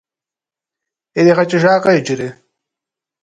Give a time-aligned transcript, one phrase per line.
[1.19, 2.29] Иригъэкӏыжакъэ иджыри?